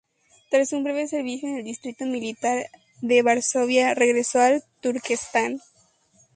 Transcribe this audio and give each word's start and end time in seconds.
Tras 0.49 0.73
un 0.73 0.83
breve 0.83 1.07
servicio 1.07 1.47
en 1.47 1.57
el 1.59 1.63
distrito 1.63 2.05
militar 2.05 2.65
de 3.03 3.21
Varsovia, 3.21 3.93
regresó 3.93 4.39
al 4.39 4.63
Turquestán. 4.81 5.59